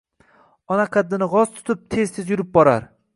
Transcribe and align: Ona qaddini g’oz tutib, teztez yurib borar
Ona 0.75 0.85
qaddini 0.95 1.29
g’oz 1.35 1.51
tutib, 1.59 1.83
teztez 1.97 2.33
yurib 2.33 2.51
borar 2.57 2.89